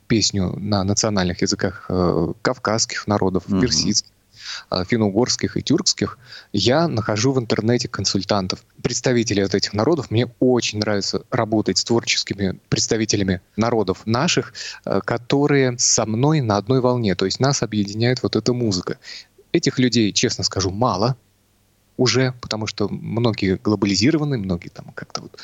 [0.07, 3.59] песню на национальных языках э, кавказских народов, угу.
[3.59, 4.11] персидских,
[4.87, 6.17] финно-угорских и тюркских,
[6.53, 10.11] я нахожу в интернете консультантов, представителей от этих народов.
[10.11, 14.53] Мне очень нравится работать с творческими представителями народов наших,
[14.85, 18.97] э, которые со мной на одной волне, то есть нас объединяет вот эта музыка.
[19.51, 21.17] Этих людей, честно скажу, мало,
[21.99, 25.37] уже, потому что многие глобализированы, многие там как-то вот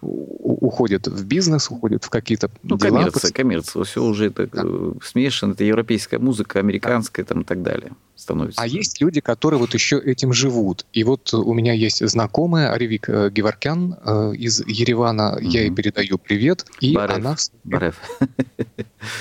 [0.00, 2.98] уходят в бизнес, уходят в какие-то ну, дела.
[2.98, 4.62] коммерция, коммерция, все уже это да.
[4.64, 8.60] Э, смешано, это европейская музыка, американская там и так далее становится.
[8.60, 10.86] А есть люди, которые вот еще этим живут.
[10.92, 15.46] И вот у меня есть знакомая Аревик э, Геворкян э, из Еревана, mm-hmm.
[15.46, 17.16] я ей передаю привет, и Барев.
[17.16, 17.36] она...
[17.62, 17.96] Барев.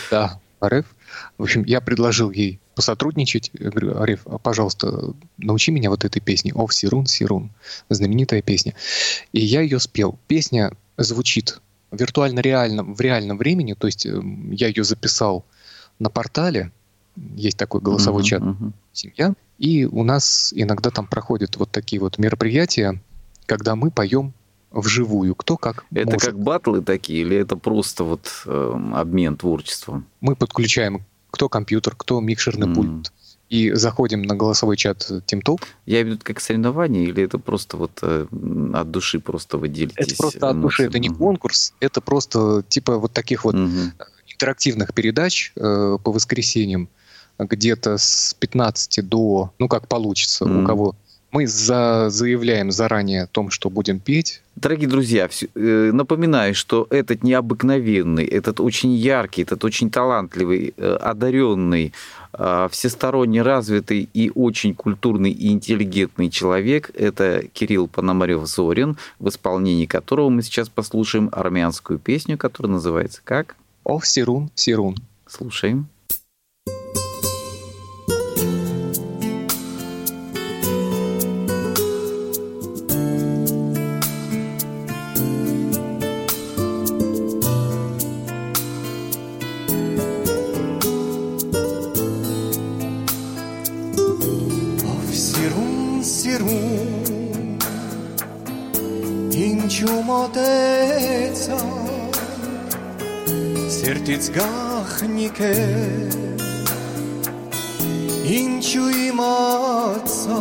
[0.10, 0.86] Да, Барев.
[1.38, 3.52] В общем, я предложил ей посотрудничать.
[3.54, 6.52] Я говорю, Ариф, пожалуйста, научи меня вот этой песне.
[6.56, 7.52] Ов, Сирун, Сирун.
[7.90, 8.74] Знаменитая песня.
[9.34, 10.18] И я ее спел.
[10.28, 11.62] Песня звучит
[11.92, 13.76] виртуально реальном, в реальном времени.
[13.76, 15.46] То есть эм, я ее записал
[16.00, 16.72] на портале.
[17.36, 18.72] Есть такой голосовой uh-huh, чат uh-huh.
[18.94, 19.34] «Семья».
[19.60, 23.00] И у нас иногда там проходят вот такие вот мероприятия,
[23.46, 24.34] когда мы поем
[24.72, 26.22] вживую, кто как Это может.
[26.22, 30.08] как батлы такие, или это просто вот э, обмен творчеством?
[30.20, 32.74] Мы подключаем кто компьютер, кто микшерный mm.
[32.76, 33.12] пульт,
[33.50, 35.62] и заходим на голосовой чат TeamTalk.
[35.86, 38.26] Я имею в виду как соревнование, или это просто вот э,
[38.74, 40.08] от души просто вы делитесь?
[40.08, 43.92] Это просто от души, это не конкурс, это просто типа вот таких вот mm-hmm.
[44.28, 46.88] интерактивных передач э, по воскресеньям,
[47.38, 50.64] где-то с 15 до, ну как получится, mm-hmm.
[50.64, 50.96] у кого
[51.32, 54.42] мы за, заявляем заранее о том, что будем петь.
[54.56, 61.94] Дорогие друзья, э, напоминаю, что этот необыкновенный, этот очень яркий, этот очень талантливый, э, одаренный,
[62.34, 70.30] э, всесторонне развитый и очень культурный и интеллигентный человек– это Кирилл Пономарев-Зорин, в исполнении которого
[70.30, 73.56] мы сейчас послушаем армянскую песню, которая называется как?
[73.84, 74.98] «Ов Сирун, Сирун».
[75.28, 75.88] Слушаем.
[104.12, 105.50] Սերտից գախնիկ է
[108.36, 110.40] Ինչու իմացա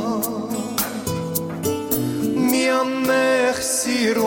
[2.51, 4.27] Մի ամեղ սիրով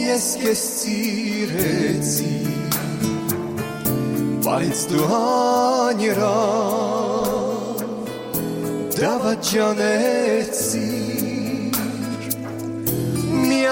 [0.00, 2.34] Ես կես ծիրեցի
[4.48, 6.58] Բայց դու հանիրավ
[8.98, 10.86] Դավաճանեցի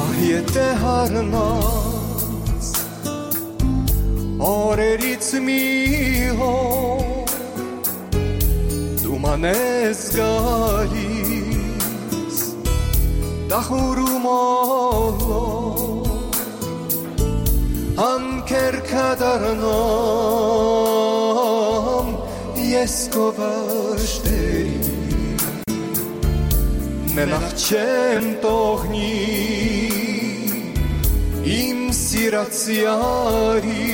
[0.03, 2.65] ահ եթե հարնած
[4.51, 5.61] օրերից մի
[6.39, 7.35] հոր
[9.03, 11.04] դու մանես գալի
[13.55, 16.03] نخورم الله
[17.97, 19.67] هم kerkadarnom
[22.73, 24.69] jesko vaštej
[27.15, 29.19] ne nahčem to hní.
[31.61, 33.91] Im siraciari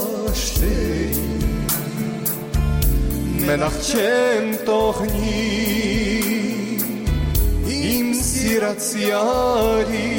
[3.46, 5.41] մենախ չեմ տողնի
[7.76, 10.10] իմ սիրացիարի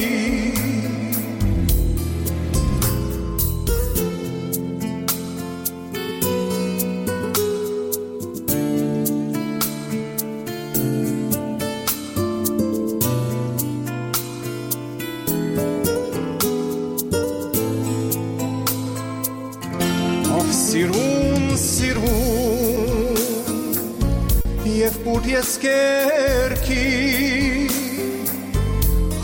[25.16, 26.86] ուր ես կերքի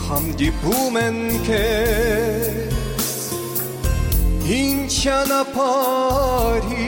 [0.05, 3.09] հանդիպում են քեզ
[4.55, 6.87] ինչ անապարի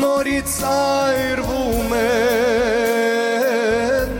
[0.00, 4.16] նորից այրվում են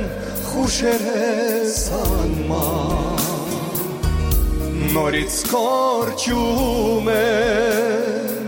[0.53, 3.19] խուշերես անման
[4.95, 8.47] նորից կորչում են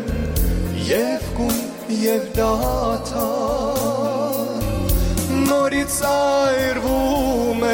[0.93, 1.59] և կում
[2.07, 3.36] և դաթար
[5.99, 7.71] سایر بومن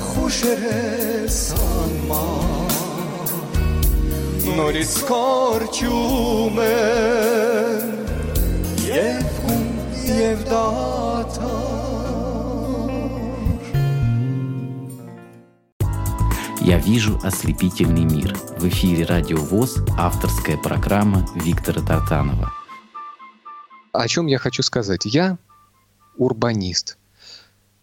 [0.00, 2.26] خوش رسان ما
[4.56, 5.60] نوریس کار
[16.60, 18.34] «Я вижу ослепительный мир».
[18.56, 22.50] В эфире «Радио ВОЗ» авторская программа Виктора Тартанова.
[23.92, 25.04] О чем я хочу сказать?
[25.04, 25.38] Я
[26.16, 26.96] урбанист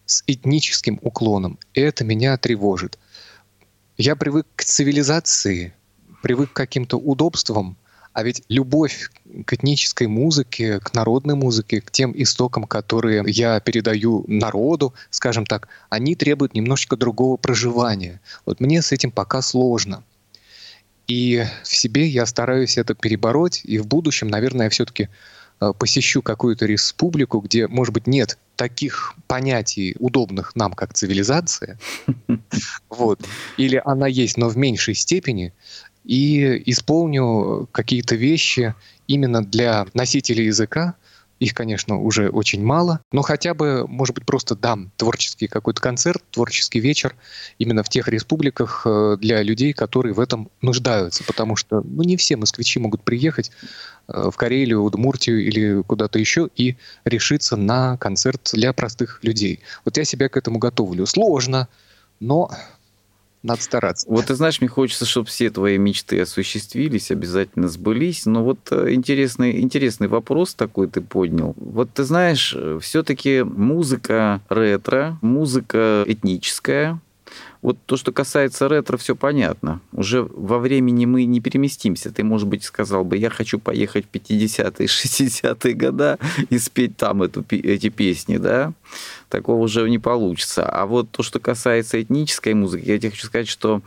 [0.06, 1.58] с этническим уклоном.
[1.74, 3.00] Это меня тревожит.
[3.98, 5.74] Я привык к цивилизации,
[6.22, 7.78] привык к каким-то удобствам,
[8.14, 9.10] а ведь любовь
[9.46, 15.70] к этнической музыке, к народной музыке, к тем истокам, которые я передаю народу, скажем так,
[15.90, 18.20] они требуют немножечко другого проживания.
[18.46, 20.04] Вот мне с этим пока сложно.
[21.08, 25.10] И в себе я стараюсь это перебороть, и в будущем, наверное, я все-таки
[25.78, 31.80] посещу какую-то республику, где, может быть, нет таких понятий, удобных нам, как цивилизация,
[32.89, 33.20] вот,
[33.57, 35.53] или она есть, но в меньшей степени,
[36.03, 38.76] и исполню какие-то вещи
[39.07, 40.95] именно для носителей языка.
[41.42, 46.24] Их, конечно, уже очень мало, но хотя бы, может быть, просто дам творческий какой-то концерт,
[46.30, 47.16] творческий вечер
[47.58, 52.16] именно в тех республиках э, для людей, которые в этом нуждаются, потому что ну, не
[52.16, 53.50] все москвичи могут приехать
[54.08, 59.62] э, в Карелию, Удмуртию или куда-то еще и решиться на концерт для простых людей.
[59.84, 61.08] Вот я себя к этому готовлю.
[61.08, 61.68] Сложно,
[62.20, 62.52] но
[63.44, 64.08] надо стараться.
[64.10, 68.26] Вот ты знаешь, мне хочется, чтобы все твои мечты осуществились, обязательно сбылись.
[68.26, 71.56] Но вот э, интересный, интересный вопрос такой ты поднял.
[71.58, 77.00] Вот ты знаешь, э, все-таки музыка ретро, музыка этническая,
[77.62, 79.82] вот то, что касается ретро, все понятно.
[79.91, 82.12] Уже во времени мы не переместимся.
[82.12, 86.18] Ты, может быть, сказал бы, я хочу поехать в 50-е, 60-е года
[86.49, 88.74] и спеть там эту, эти песни, да?
[89.30, 90.68] Такого уже не получится.
[90.68, 93.82] А вот то, что касается этнической музыки, я тебе хочу сказать, что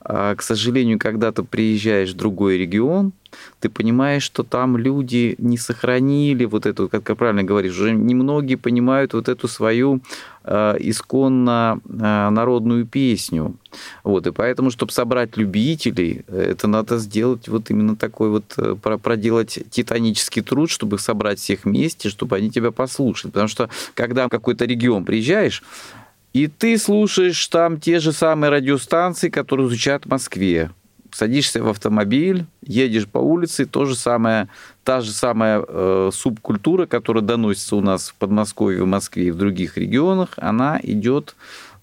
[0.00, 3.12] а, к сожалению, когда ты приезжаешь в другой регион,
[3.60, 8.56] ты понимаешь, что там люди не сохранили вот эту, как ты правильно говоришь, уже немногие
[8.56, 10.00] понимают вот эту свою
[10.44, 13.56] э, исконно э, народную песню.
[14.04, 19.58] Вот, и поэтому, чтобы собрать любителей, это надо сделать вот именно такой вот, э, проделать
[19.70, 23.30] титанический труд, чтобы собрать всех вместе, чтобы они тебя послушали.
[23.30, 25.62] Потому что, когда в какой-то регион приезжаешь,
[26.32, 30.70] и ты слушаешь там те же самые радиостанции, которые звучат в Москве.
[31.18, 34.46] Садишься в автомобиль, едешь по улице, то же самое,
[34.84, 39.36] та же самая э, субкультура, которая доносится у нас в Подмосковье, в Москве и в
[39.36, 41.34] других регионах, она идет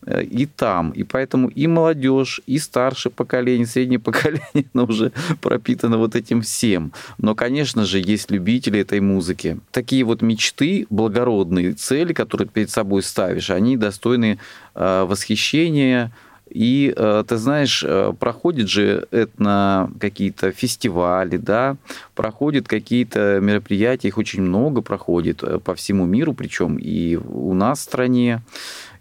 [0.06, 0.92] Э, и там.
[0.92, 5.12] И поэтому и молодежь, и старшее поколение, среднее поколение, оно уже
[5.42, 6.92] пропитано вот этим всем.
[7.18, 9.60] Но, конечно же, есть любители этой музыки.
[9.72, 14.40] Такие вот мечты, благородные цели, которые перед собой ставишь, они достойны
[14.76, 16.12] э, восхищения,
[16.56, 17.84] и э, ты знаешь,
[18.18, 21.76] проходят же этно какие-то фестивали, да,
[22.16, 27.84] проходят какие-то мероприятия, их очень много проходит по всему миру, причем и у нас в
[27.84, 28.42] стране.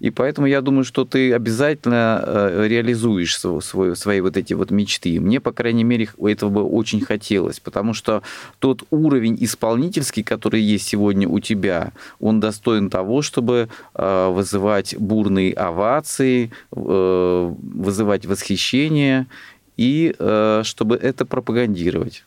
[0.05, 5.19] И поэтому я думаю, что ты обязательно э, реализуешь свой, свои вот эти вот мечты.
[5.19, 8.23] Мне, по крайней мере, этого бы очень хотелось, потому что
[8.59, 15.55] тот уровень исполнительский, который есть сегодня у тебя, он достоин того, чтобы э, вызывать бурные
[15.55, 19.27] овации, э, вызывать восхищение
[19.79, 20.15] и
[20.63, 22.25] чтобы это пропагандировать.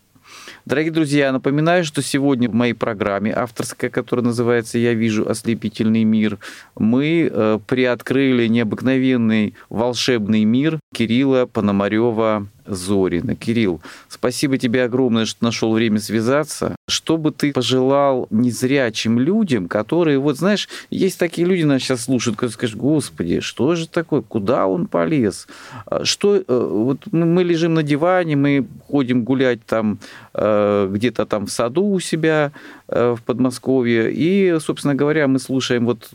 [0.67, 6.39] Дорогие друзья, напоминаю, что сегодня в моей программе авторская, которая называется «Я вижу ослепительный мир»,
[6.75, 13.35] мы э, приоткрыли необыкновенный волшебный мир Кирилла Пономарева Зорина.
[13.35, 16.75] Кирилл, спасибо тебе огромное, что нашел время связаться.
[16.87, 22.37] Что бы ты пожелал незрячим людям, которые, вот знаешь, есть такие люди, нас сейчас слушают,
[22.37, 25.47] которые скажут, господи, что же такое, куда он полез?
[25.85, 29.99] А что, э, вот мы лежим на диване, мы ходим гулять там
[30.33, 32.51] э, где-то там в саду у себя
[32.87, 36.09] э, в Подмосковье, и, собственно говоря, мы слушаем вот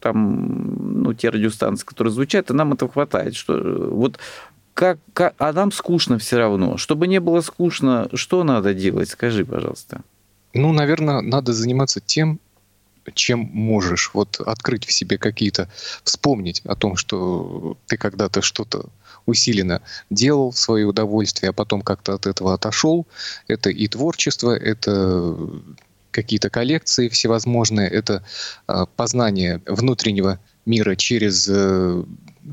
[0.00, 3.34] там, ну, те радиостанции, которые звучат, и нам этого хватает.
[3.34, 3.54] Что,
[3.90, 4.18] вот
[4.78, 6.76] как, как, а нам скучно все равно.
[6.76, 9.08] Чтобы не было скучно, что надо делать?
[9.08, 10.02] Скажи, пожалуйста.
[10.54, 12.38] Ну, наверное, надо заниматься тем,
[13.12, 14.12] чем можешь.
[14.14, 15.68] Вот открыть в себе какие-то,
[16.04, 18.86] вспомнить о том, что ты когда-то что-то
[19.26, 23.04] усиленно делал в свое удовольствие, а потом как-то от этого отошел.
[23.48, 25.36] Это и творчество, это
[26.12, 28.22] какие-то коллекции всевозможные, это
[28.68, 32.04] а, познание внутреннего мира через э,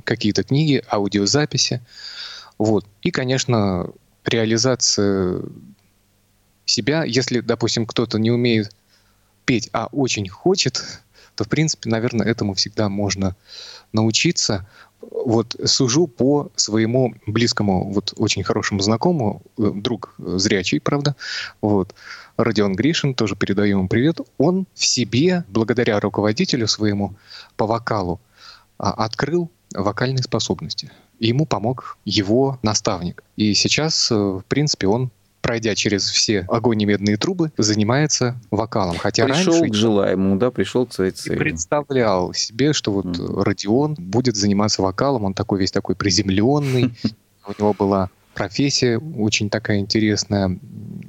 [0.03, 1.81] какие-то книги, аудиозаписи.
[2.57, 2.85] Вот.
[3.01, 3.91] И, конечно,
[4.25, 5.41] реализация
[6.65, 8.75] себя, если, допустим, кто-то не умеет
[9.45, 10.81] петь, а очень хочет,
[11.35, 13.35] то, в принципе, наверное, этому всегда можно
[13.91, 14.67] научиться.
[15.01, 21.15] Вот сужу по своему близкому, вот очень хорошему знакомому, э, друг зрячий, правда,
[21.61, 21.93] вот,
[22.37, 27.15] Родион Гришин, тоже передаю ему привет, он в себе, благодаря руководителю своему
[27.55, 28.19] по вокалу,
[28.77, 30.91] а, открыл вокальные способности.
[31.19, 33.23] Ему помог его наставник.
[33.35, 35.11] И сейчас, э, в принципе, он
[35.45, 38.97] пройдя через все огонь и медные трубы, занимается вокалом.
[38.97, 39.69] Хотя пришел раньше...
[39.69, 41.37] к желаемому, да, пришел к своей цели.
[41.37, 43.43] представлял себе, что вот mm.
[43.43, 46.95] Родион будет заниматься вокалом, он такой весь такой приземленный,
[47.47, 50.59] у него была профессия очень такая интересная.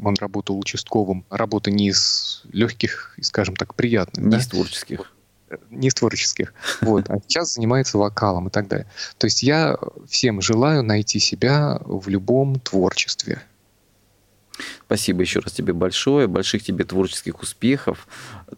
[0.03, 1.25] Он работал участковым.
[1.31, 4.25] Работа не из легких, скажем так, приятных.
[4.25, 4.39] Не да?
[4.39, 5.13] из творческих.
[5.71, 6.55] Не из творческих.
[6.81, 7.09] Вот.
[7.09, 8.87] А сейчас занимается вокалом и так далее.
[9.19, 9.77] То есть я
[10.09, 13.43] всем желаю найти себя в любом творчестве.
[14.87, 18.09] Спасибо еще раз тебе большое, больших тебе творческих успехов.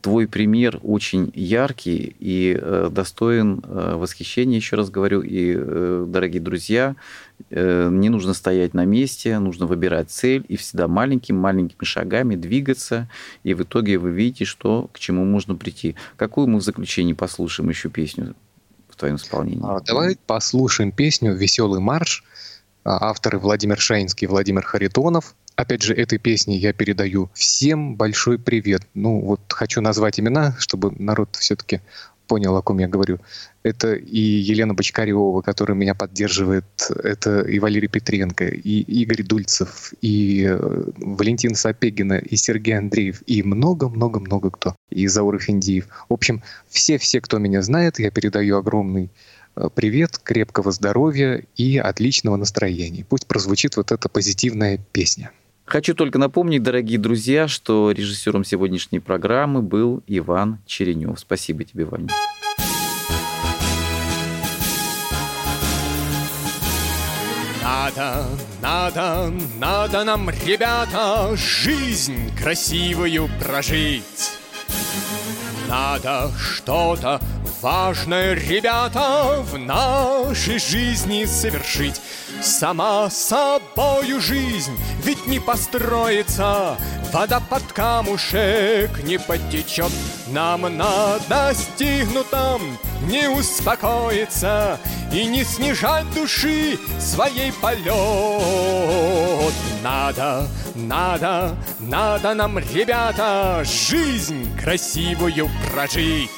[0.01, 5.23] Твой пример очень яркий и э, достоин э, восхищения, еще раз говорю.
[5.23, 6.97] И, э, дорогие друзья,
[7.51, 13.09] не нужно стоять на месте, нужно выбирать цель и всегда маленькими-маленькими шагами двигаться.
[13.45, 15.95] И в итоге вы видите, что к чему можно прийти.
[16.17, 18.35] Какую мы в заключении послушаем еще песню
[18.89, 19.65] в твоем исполнении?
[19.65, 22.25] А, давай послушаем песню «Веселый марш».
[22.85, 28.39] А, авторы Владимир Шаинский и Владимир Харитонов– Опять же, этой песни я передаю всем большой
[28.39, 28.83] привет.
[28.95, 31.81] Ну, вот хочу назвать имена, чтобы народ все-таки
[32.29, 33.19] понял, о ком я говорю.
[33.65, 36.65] Это и Елена Бочкарева, которая меня поддерживает,
[37.03, 43.43] это и Валерий Петренко, и Игорь Дульцев, и э, Валентин Сапегина, и Сергей Андреев, и
[43.43, 45.89] много-много-много кто, и Заур Финдиев.
[46.09, 49.11] В общем, все-все, кто меня знает, я передаю огромный
[49.57, 53.05] э, привет, крепкого здоровья и отличного настроения.
[53.09, 55.33] Пусть прозвучит вот эта позитивная песня.
[55.69, 61.21] Хочу только напомнить, дорогие друзья, что режиссером сегодняшней программы был Иван Черенев.
[61.21, 62.09] Спасибо тебе, Ваня.
[67.63, 68.25] Надо,
[68.63, 74.39] надо, надо нам, ребята, жизнь красивую прожить.
[75.69, 77.21] Надо что-то
[77.61, 82.01] важное, ребята, в нашей жизни совершить.
[82.43, 86.77] Сама собою жизнь ведь не построится,
[87.13, 89.91] Вода под камушек не потечет.
[90.29, 92.61] Нам надо стигнутом
[93.03, 94.79] не успокоиться
[95.13, 97.89] И не снижать души своей полет.
[99.83, 106.31] Надо, надо, надо нам, ребята, Жизнь красивую прожить.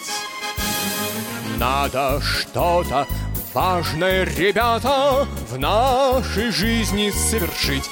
[1.59, 3.07] Надо что-то
[3.53, 7.89] важное, ребята, в нашей жизни совершить.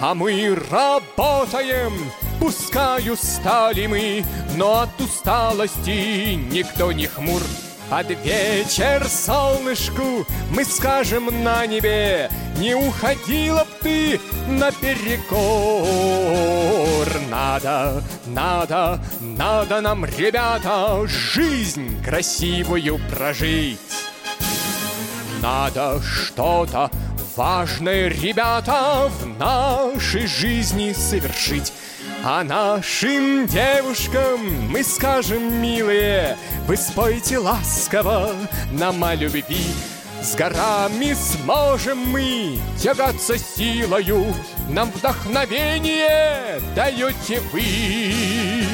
[0.00, 1.92] А мы работаем,
[2.38, 4.24] пускай устали мы,
[4.56, 7.42] но от усталости никто не хмур.
[7.88, 12.28] Под вечер солнышку мы скажем на небе,
[12.58, 15.86] Не уходила б ты наперекор.
[17.30, 23.78] Надо, надо, надо нам, ребята, Жизнь красивую прожить.
[25.42, 26.90] Надо что-то
[27.36, 31.72] важное, ребята, в нашей жизни совершить.
[32.24, 38.32] А нашим девушкам мы скажем, милые, Вы спойте ласково
[38.72, 39.66] нам о любви.
[40.22, 44.34] С горами сможем мы тягаться силою,
[44.70, 48.64] Нам вдохновение даете вы.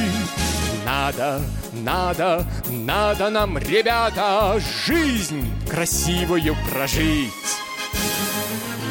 [0.86, 1.42] Надо,
[1.72, 7.32] надо, надо нам, ребята, жизнь красивую прожить.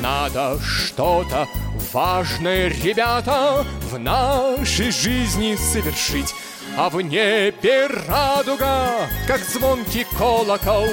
[0.02, 1.48] Надо что-то
[1.94, 6.34] важное, ребята, в нашей жизни совершить.
[6.78, 10.88] А в небе радуга, как звонкий колокол,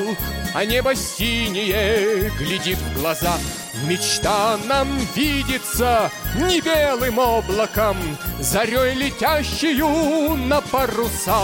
[0.55, 3.35] А небо синее глядит в глаза—
[3.87, 7.97] Мечта нам видится не белым облаком,
[8.41, 11.35] Зарей летящую на парусах.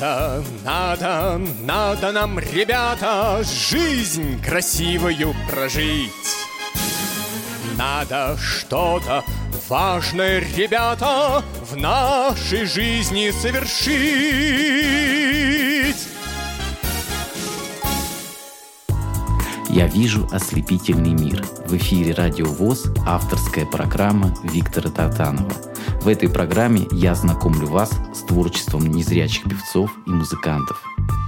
[0.00, 6.10] Надо, надо, надо нам, ребята, жизнь красивую прожить.
[7.76, 9.22] Надо что-то
[9.68, 13.90] важное, ребята, в нашей жизни совершить.
[19.68, 21.44] Я вижу ослепительный мир.
[21.66, 25.69] В эфире Радио ВОЗ авторская программа Виктора Татанова.
[26.00, 30.82] В этой программе я знакомлю вас с творчеством незрячих певцов и музыкантов–